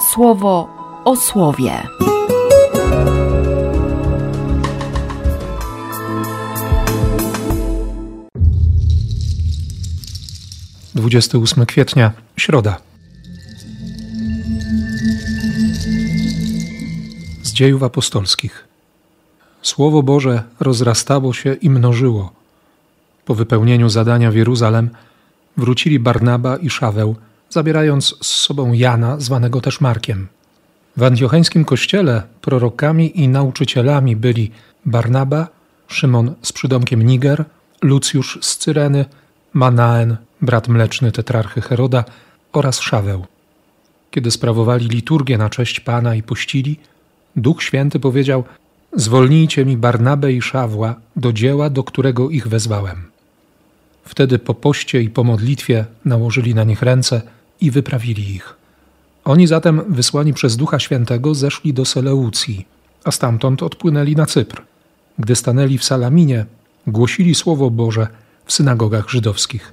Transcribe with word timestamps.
słowo 0.00 0.68
o 1.04 1.16
słowie. 1.16 1.72
Dwudziesty 10.94 11.38
ósmy 11.38 11.66
kwietnia, 11.66 12.12
środa. 12.36 12.76
Z 17.42 17.52
dziejów 17.52 17.82
apostolskich. 17.82 18.68
Słowo 19.62 20.02
Boże 20.02 20.42
rozrastało 20.60 21.32
się 21.32 21.54
i 21.54 21.70
mnożyło. 21.70 22.32
Po 23.24 23.34
wypełnieniu 23.34 23.88
zadania 23.88 24.30
w 24.30 24.34
Jeruzalem 24.34 24.90
wrócili 25.56 25.98
Barnaba 25.98 26.56
i 26.56 26.70
Szaweł, 26.70 27.16
zabierając 27.50 28.14
z 28.22 28.26
sobą 28.26 28.72
Jana, 28.72 29.20
zwanego 29.20 29.60
też 29.60 29.80
Markiem. 29.80 30.28
W 30.96 31.02
antiocheńskim 31.02 31.64
kościele 31.64 32.22
prorokami 32.40 33.20
i 33.20 33.28
nauczycielami 33.28 34.16
byli 34.16 34.50
Barnaba, 34.86 35.48
Szymon 35.88 36.34
z 36.42 36.52
przydomkiem 36.52 37.02
Niger, 37.02 37.44
Lucjusz 37.82 38.38
z 38.42 38.56
Cyreny, 38.56 39.04
Manaen, 39.52 40.16
brat 40.42 40.68
mleczny 40.68 41.12
tetrarchy 41.12 41.60
Heroda 41.60 42.04
oraz 42.52 42.80
Szaweł. 42.80 43.26
Kiedy 44.10 44.30
sprawowali 44.30 44.88
liturgię 44.88 45.38
na 45.38 45.50
cześć 45.50 45.80
Pana 45.80 46.14
i 46.14 46.22
pościli, 46.22 46.80
Duch 47.36 47.62
Święty 47.62 48.00
powiedział: 48.00 48.44
Zwolnijcie 48.92 49.64
mi 49.64 49.76
Barnabę 49.76 50.32
i 50.32 50.42
Szawła 50.42 50.94
do 51.16 51.32
dzieła, 51.32 51.70
do 51.70 51.84
którego 51.84 52.30
ich 52.30 52.48
wezwałem. 52.48 53.10
Wtedy 54.04 54.38
po 54.38 54.54
poście 54.54 55.02
i 55.02 55.10
po 55.10 55.24
modlitwie 55.24 55.84
nałożyli 56.04 56.54
na 56.54 56.64
nich 56.64 56.82
ręce 56.82 57.22
i 57.60 57.70
wyprawili 57.70 58.34
ich. 58.34 58.54
Oni 59.24 59.46
zatem, 59.46 59.82
wysłani 59.88 60.32
przez 60.32 60.56
Ducha 60.56 60.78
Świętego, 60.78 61.34
zeszli 61.34 61.74
do 61.74 61.84
Seleucji, 61.84 62.66
a 63.04 63.10
stamtąd 63.10 63.62
odpłynęli 63.62 64.16
na 64.16 64.26
Cypr. 64.26 64.62
Gdy 65.18 65.36
stanęli 65.36 65.78
w 65.78 65.84
Salaminie, 65.84 66.46
głosili 66.86 67.34
Słowo 67.34 67.70
Boże 67.70 68.06
w 68.44 68.52
synagogach 68.52 69.08
żydowskich. 69.08 69.72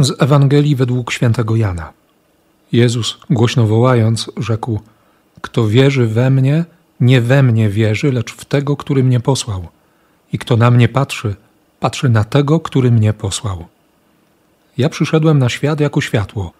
Z 0.00 0.22
Ewangelii 0.22 0.76
według 0.76 1.12
świętego 1.12 1.56
Jana. 1.56 1.92
Jezus, 2.72 3.18
głośno 3.30 3.66
wołając, 3.66 4.30
rzekł: 4.36 4.80
Kto 5.40 5.68
wierzy 5.68 6.06
we 6.06 6.30
mnie, 6.30 6.64
nie 7.00 7.20
we 7.20 7.42
mnie 7.42 7.68
wierzy, 7.68 8.12
lecz 8.12 8.34
w 8.34 8.44
tego, 8.44 8.76
który 8.76 9.04
mnie 9.04 9.20
posłał. 9.20 9.68
I 10.32 10.38
kto 10.38 10.56
na 10.56 10.70
mnie 10.70 10.88
patrzy, 10.88 11.36
patrzy 11.84 12.08
na 12.08 12.24
tego, 12.24 12.60
który 12.60 12.90
mnie 12.90 13.12
posłał. 13.12 13.64
Ja 14.78 14.88
przyszedłem 14.88 15.38
na 15.38 15.48
świat 15.48 15.80
jako 15.80 16.00
światło, 16.00 16.52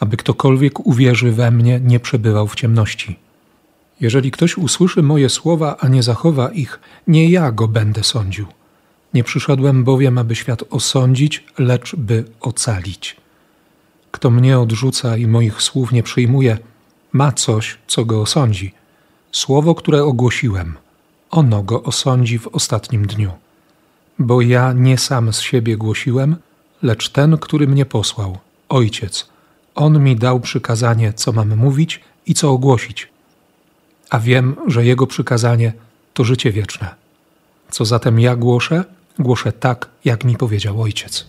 aby 0.00 0.16
ktokolwiek 0.16 0.86
uwierzy 0.86 1.32
we 1.32 1.50
mnie, 1.50 1.80
nie 1.80 2.00
przebywał 2.00 2.48
w 2.48 2.54
ciemności. 2.54 3.18
Jeżeli 4.00 4.30
ktoś 4.30 4.58
usłyszy 4.58 5.02
moje 5.02 5.28
słowa, 5.28 5.76
a 5.80 5.88
nie 5.88 6.02
zachowa 6.02 6.48
ich, 6.48 6.80
nie 7.06 7.28
ja 7.30 7.52
go 7.52 7.68
będę 7.68 8.04
sądził. 8.04 8.46
Nie 9.14 9.24
przyszedłem 9.24 9.84
bowiem, 9.84 10.18
aby 10.18 10.34
świat 10.34 10.62
osądzić, 10.70 11.44
lecz 11.58 11.96
by 11.96 12.24
ocalić. 12.40 13.16
Kto 14.10 14.30
mnie 14.30 14.58
odrzuca 14.58 15.16
i 15.16 15.26
moich 15.26 15.62
słów 15.62 15.92
nie 15.92 16.02
przyjmuje, 16.02 16.58
ma 17.12 17.32
coś, 17.32 17.78
co 17.86 18.04
go 18.04 18.20
osądzi. 18.20 18.72
Słowo, 19.32 19.74
które 19.74 20.04
ogłosiłem, 20.04 20.74
ono 21.30 21.62
go 21.62 21.82
osądzi 21.82 22.38
w 22.38 22.46
ostatnim 22.46 23.06
dniu. 23.06 23.43
Bo 24.18 24.40
ja 24.40 24.72
nie 24.72 24.98
sam 24.98 25.32
z 25.32 25.40
siebie 25.40 25.76
głosiłem, 25.76 26.36
lecz 26.82 27.08
ten, 27.08 27.38
który 27.38 27.66
mnie 27.66 27.86
posłał, 27.86 28.38
Ojciec. 28.68 29.28
On 29.74 30.02
mi 30.02 30.16
dał 30.16 30.40
przykazanie, 30.40 31.12
co 31.12 31.32
mam 31.32 31.56
mówić 31.56 32.00
i 32.26 32.34
co 32.34 32.50
ogłosić. 32.50 33.08
A 34.10 34.18
wiem, 34.18 34.56
że 34.66 34.84
Jego 34.84 35.06
przykazanie 35.06 35.72
to 36.14 36.24
życie 36.24 36.52
wieczne. 36.52 36.94
Co 37.70 37.84
zatem 37.84 38.20
ja 38.20 38.36
głoszę, 38.36 38.84
głoszę 39.18 39.52
tak, 39.52 39.88
jak 40.04 40.24
mi 40.24 40.36
powiedział 40.36 40.82
Ojciec. 40.82 41.26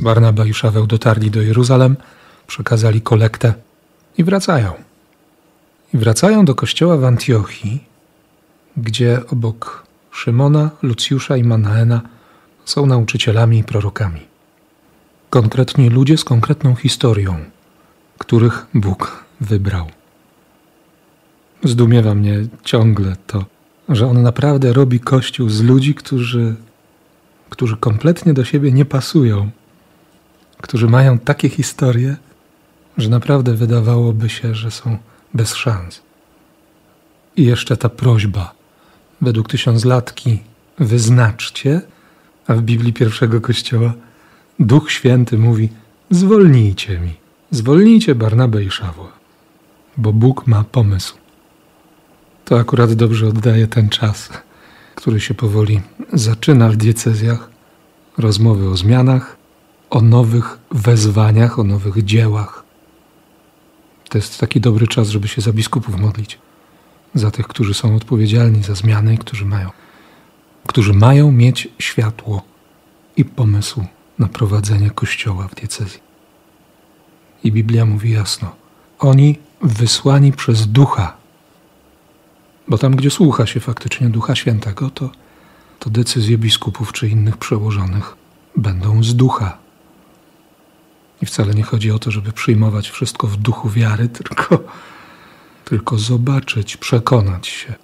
Barnaba 0.00 0.46
i 0.46 0.54
Szaweł 0.54 0.86
dotarli 0.86 1.30
do 1.30 1.42
Jeruzalem, 1.42 1.96
przekazali 2.46 3.00
kolektę 3.02 3.54
i 4.18 4.24
wracają. 4.24 4.72
I 5.94 5.98
wracają 5.98 6.44
do 6.44 6.54
kościoła 6.54 6.96
w 6.96 7.04
Antiochii, 7.04 7.84
gdzie 8.76 9.20
obok 9.30 9.86
Szymona, 10.10 10.70
Lucjusza 10.82 11.36
i 11.36 11.44
Manaena 11.44 12.00
są 12.64 12.86
nauczycielami 12.86 13.58
i 13.58 13.64
prorokami. 13.64 14.20
Konkretni 15.30 15.90
ludzie 15.90 16.16
z 16.16 16.24
konkretną 16.24 16.74
historią, 16.74 17.44
których 18.18 18.66
Bóg 18.74 19.24
wybrał. 19.40 19.86
Zdumiewa 21.64 22.14
mnie 22.14 22.46
ciągle 22.64 23.16
to, 23.26 23.44
że 23.88 24.06
on 24.06 24.22
naprawdę 24.22 24.72
robi 24.72 25.00
kościół 25.00 25.48
z 25.48 25.62
ludzi, 25.62 25.94
którzy, 25.94 26.54
którzy 27.50 27.76
kompletnie 27.76 28.34
do 28.34 28.44
siebie 28.44 28.72
nie 28.72 28.84
pasują, 28.84 29.50
którzy 30.62 30.88
mają 30.88 31.18
takie 31.18 31.48
historie, 31.48 32.16
że 32.96 33.08
naprawdę 33.08 33.54
wydawałoby 33.54 34.28
się, 34.28 34.54
że 34.54 34.70
są 34.70 34.98
bez 35.34 35.54
szans. 35.54 36.02
I 37.36 37.44
jeszcze 37.44 37.76
ta 37.76 37.88
prośba, 37.88 38.54
według 39.20 39.48
tysiąclatki, 39.48 40.38
wyznaczcie, 40.78 41.80
a 42.46 42.54
w 42.54 42.62
Biblii 42.62 42.92
pierwszego 42.92 43.40
kościoła 43.40 43.92
Duch 44.58 44.92
Święty 44.92 45.38
mówi: 45.38 45.68
zwolnijcie 46.10 46.98
mi, 46.98 47.14
zwolnijcie 47.50 48.14
Barnabę 48.14 48.64
i 48.64 48.70
Szawła, 48.70 49.12
bo 49.96 50.12
Bóg 50.12 50.46
ma 50.46 50.64
pomysł. 50.64 51.14
To 52.44 52.58
akurat 52.58 52.92
dobrze 52.92 53.28
oddaje 53.28 53.66
ten 53.66 53.88
czas, 53.88 54.30
który 54.94 55.20
się 55.20 55.34
powoli 55.34 55.80
zaczyna 56.12 56.68
w 56.68 56.76
diecezjach, 56.76 57.50
rozmowy 58.18 58.68
o 58.68 58.76
zmianach, 58.76 59.36
o 59.90 60.00
nowych 60.00 60.58
wezwaniach, 60.70 61.58
o 61.58 61.64
nowych 61.64 62.04
dziełach. 62.04 62.64
To 64.08 64.18
jest 64.18 64.40
taki 64.40 64.60
dobry 64.60 64.88
czas, 64.88 65.08
żeby 65.08 65.28
się 65.28 65.42
za 65.42 65.52
biskupów 65.52 66.00
modlić, 66.00 66.38
za 67.14 67.30
tych, 67.30 67.48
którzy 67.48 67.74
są 67.74 67.96
odpowiedzialni 67.96 68.62
za 68.62 68.74
zmiany 68.74 69.18
którzy 69.18 69.44
mają, 69.44 69.70
którzy 70.66 70.94
mają 70.94 71.32
mieć 71.32 71.68
światło 71.78 72.42
i 73.16 73.24
pomysł 73.24 73.84
na 74.18 74.28
prowadzenie 74.28 74.90
kościoła 74.90 75.48
w 75.48 75.54
diecezji. 75.54 76.00
I 77.44 77.52
Biblia 77.52 77.84
mówi 77.84 78.10
jasno: 78.10 78.56
oni 78.98 79.38
wysłani 79.62 80.32
przez 80.32 80.66
ducha, 80.66 81.16
bo 82.68 82.78
tam, 82.78 82.96
gdzie 82.96 83.10
słucha 83.10 83.46
się 83.46 83.60
faktycznie 83.60 84.08
Ducha 84.08 84.34
Świętego, 84.34 84.90
to, 84.90 85.10
to 85.78 85.90
decyzje 85.90 86.38
biskupów 86.38 86.92
czy 86.92 87.08
innych 87.08 87.36
przełożonych 87.36 88.16
będą 88.56 89.02
z 89.02 89.16
ducha. 89.16 89.58
I 91.22 91.26
wcale 91.26 91.54
nie 91.54 91.62
chodzi 91.62 91.90
o 91.90 91.98
to, 91.98 92.10
żeby 92.10 92.32
przyjmować 92.32 92.90
wszystko 92.90 93.26
w 93.26 93.36
duchu 93.36 93.68
wiary, 93.68 94.08
tylko, 94.18 94.58
tylko 95.74 95.98
zobaczyć, 95.98 96.76
przekonać 96.76 97.46
się, 97.48 97.74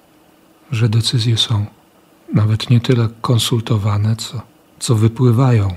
że 0.71 0.89
decyzje 0.89 1.37
są 1.37 1.67
nawet 2.35 2.71
nie 2.71 2.81
tyle 2.81 3.09
konsultowane, 3.21 4.17
co, 4.17 4.43
co 4.79 4.95
wypływają 4.95 5.75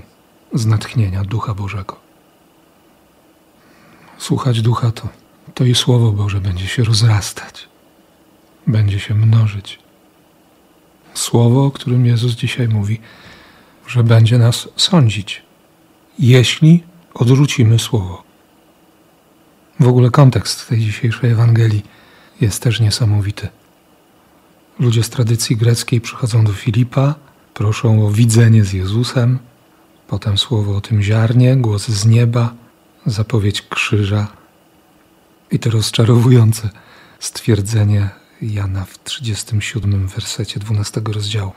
z 0.54 0.66
natchnienia 0.66 1.24
Ducha 1.24 1.54
Bożego. 1.54 1.96
Słuchać 4.18 4.62
Ducha 4.62 4.92
to, 4.92 5.10
to 5.54 5.64
i 5.64 5.76
Słowo 5.76 6.12
Boże 6.12 6.42
będzie 6.42 6.68
się 6.68 6.84
rozrastać, 6.84 7.70
będzie 8.68 9.00
się 9.00 9.14
mnożyć. 9.16 9.80
Słowo, 11.14 11.66
o 11.66 11.72
którym 11.72 12.06
Jezus 12.06 12.34
dzisiaj 12.34 12.68
mówi, 12.68 13.00
że 13.88 14.04
będzie 14.04 14.38
nas 14.38 14.70
sądzić, 14.76 15.42
jeśli 16.20 16.84
odrzucimy 17.14 17.80
słowo. 17.80 18.24
W 19.80 19.88
ogóle 19.88 20.10
kontekst 20.10 20.68
tej 20.68 20.80
dzisiejszej 20.80 21.32
Ewangelii 21.32 22.03
jest 22.44 22.64
też 22.64 22.80
niesamowity. 22.80 23.48
Ludzie 24.80 25.04
z 25.04 25.10
tradycji 25.10 25.58
greckiej 25.58 26.02
przychodzą 26.02 26.44
do 26.44 26.54
Filipa, 26.54 27.16
proszą 27.54 28.08
o 28.08 28.12
widzenie 28.12 28.64
z 28.64 28.74
Jezusem, 28.74 29.40
potem 30.08 30.38
słowo 30.38 30.78
o 30.78 30.82
tym 30.82 31.02
ziarnie, 31.02 31.56
głos 31.56 31.88
z 31.88 32.06
nieba, 32.06 32.54
zapowiedź 33.06 33.62
krzyża 33.62 34.28
i 35.52 35.60
to 35.60 35.70
rozczarowujące 35.70 36.70
stwierdzenie 37.20 38.10
Jana 38.42 38.86
w 38.86 39.04
37 39.04 40.08
wersecie 40.08 40.60
12 40.60 41.02
rozdziału. 41.06 41.52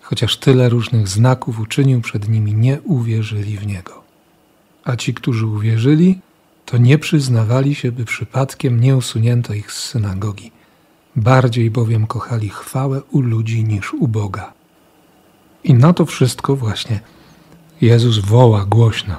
Chociaż 0.00 0.36
tyle 0.36 0.68
różnych 0.68 1.08
znaków 1.08 1.60
uczynił 1.60 2.00
przed 2.00 2.28
nimi, 2.28 2.54
nie 2.54 2.80
uwierzyli 2.82 3.58
w 3.58 3.66
Niego 3.66 4.08
a 4.88 4.96
ci, 4.96 5.14
którzy 5.14 5.46
uwierzyli, 5.46 6.20
to 6.70 6.78
nie 6.78 6.98
przyznawali 6.98 7.74
się, 7.74 7.92
by 7.92 8.04
przypadkiem 8.04 8.80
nie 8.80 8.96
usunięto 8.96 9.54
ich 9.54 9.72
z 9.72 9.82
synagogi. 9.82 10.52
Bardziej 11.16 11.70
bowiem 11.70 12.06
kochali 12.06 12.48
chwałę 12.48 13.02
u 13.10 13.20
ludzi 13.20 13.64
niż 13.64 13.94
u 13.94 14.08
Boga. 14.08 14.52
I 15.64 15.74
na 15.74 15.92
to 15.92 16.06
wszystko 16.06 16.56
właśnie 16.56 17.00
Jezus 17.80 18.18
woła 18.18 18.64
głośno. 18.64 19.16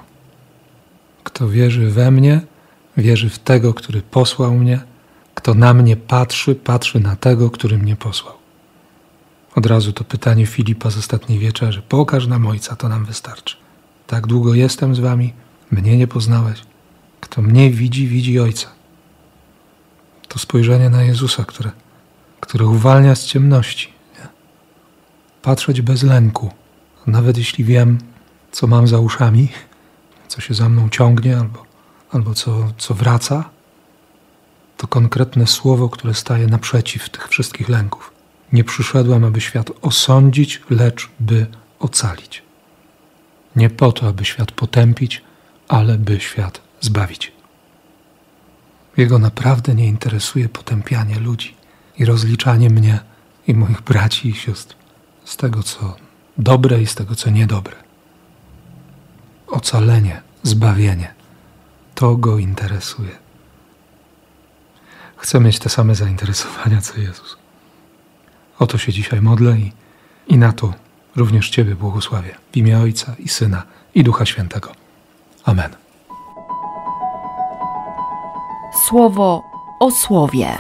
Kto 1.24 1.50
wierzy 1.50 1.90
we 1.90 2.12
mnie, 2.12 2.42
wierzy 2.98 3.30
w 3.30 3.40
tego, 3.40 3.74
który 3.74 4.02
posłał 4.02 4.54
mnie. 4.54 4.82
Kto 5.36 5.54
na 5.54 5.74
mnie 5.74 5.98
patrzy, 5.98 6.56
patrzy 6.56 7.00
na 7.00 7.16
tego, 7.16 7.50
który 7.50 7.78
mnie 7.78 7.96
posłał. 7.96 8.36
Od 9.56 9.66
razu 9.66 9.94
to 9.94 10.04
pytanie 10.04 10.46
Filipa 10.46 10.90
z 10.90 10.98
ostatniej 10.98 11.40
wieczerzy. 11.40 11.82
Pokaż 11.90 12.28
nam 12.28 12.48
Ojca, 12.48 12.76
to 12.76 12.90
nam 12.90 13.06
wystarczy. 13.06 13.56
Tak 14.08 14.28
długo 14.28 14.54
jestem 14.54 14.96
z 14.96 15.00
wami, 15.00 15.34
mnie 15.72 15.98
nie 15.98 16.08
poznałeś. 16.08 16.69
Kto 17.20 17.42
mnie 17.42 17.72
widzi, 17.72 18.08
widzi 18.08 18.40
Ojca. 18.40 18.68
To 20.28 20.40
spojrzenie 20.40 20.90
na 20.90 21.04
Jezusa, 21.04 21.46
które, 21.46 21.72
które 22.40 22.66
uwalnia 22.66 23.16
z 23.16 23.26
ciemności. 23.26 23.94
Nie? 24.20 24.28
Patrzeć 25.42 25.82
bez 25.82 26.04
lęku, 26.04 26.52
nawet 27.08 27.38
jeśli 27.38 27.64
wiem, 27.64 27.98
co 28.52 28.68
mam 28.68 28.88
za 28.88 29.00
uszami, 29.00 29.48
co 30.28 30.42
się 30.42 30.54
za 30.54 30.70
mną 30.70 30.90
ciągnie 30.90 31.38
albo, 31.38 31.66
albo 32.12 32.34
co, 32.34 32.74
co 32.78 32.94
wraca, 32.94 33.50
to 34.78 34.88
konkretne 34.88 35.48
słowo, 35.48 35.90
które 35.90 36.14
staje 36.14 36.48
naprzeciw 36.48 37.10
tych 37.10 37.28
wszystkich 37.28 37.70
lęków. 37.70 38.12
Nie 38.54 38.64
przyszedłem, 38.64 39.24
aby 39.24 39.42
świat 39.42 39.72
osądzić, 39.82 40.62
lecz 40.70 41.10
by 41.20 41.48
ocalić. 41.80 42.44
Nie 43.56 43.70
po 43.70 43.92
to, 43.92 44.08
aby 44.08 44.26
świat 44.26 44.52
potępić, 44.52 45.24
ale 45.68 45.98
by 45.98 46.20
świat 46.20 46.69
zbawić. 46.82 47.32
Jego 48.98 49.20
naprawdę 49.20 49.76
nie 49.76 49.86
interesuje 49.86 50.50
potępianie 50.50 51.20
ludzi 51.20 51.56
i 51.98 52.06
rozliczanie 52.06 52.70
mnie 52.70 53.00
i 53.48 53.54
moich 53.54 53.82
braci 53.82 54.30
i 54.30 54.34
sióstr 54.34 54.76
z 55.26 55.38
tego, 55.38 55.64
co 55.64 55.96
dobre 56.38 56.82
i 56.82 56.88
z 56.88 56.96
tego, 56.96 57.16
co 57.16 57.30
niedobre. 57.30 57.76
Ocalenie, 59.48 60.22
zbawienie 60.44 61.14
to 61.96 62.16
go 62.16 62.38
interesuje. 62.38 63.18
Chcę 65.18 65.40
mieć 65.40 65.60
te 65.60 65.70
same 65.70 65.96
zainteresowania, 65.96 66.82
co 66.82 67.00
Jezus. 67.00 67.38
O 68.60 68.68
to 68.68 68.78
się 68.78 68.94
dzisiaj 68.94 69.22
modlę 69.22 69.58
i, 69.58 69.72
i 70.28 70.38
na 70.38 70.54
to 70.54 70.74
również 71.16 71.50
Ciebie 71.50 71.76
błogosławię. 71.76 72.36
W 72.52 72.58
imię 72.58 72.80
Ojca 72.80 73.16
i 73.20 73.30
Syna 73.30 73.64
i 73.96 74.04
Ducha 74.04 74.26
Świętego. 74.26 74.72
Amen. 75.44 75.89
Słowo 78.72 79.44
o 79.80 79.92
słowie. 79.92 80.58